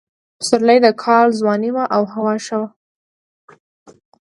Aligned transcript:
پسرلی 0.39 0.77
د 0.85 0.87
کال 1.03 1.27
ځواني 1.39 1.69
وه 1.75 1.85
او 1.95 2.03
هوا 2.13 2.33
ښه 2.45 2.55
وه. 2.61 2.69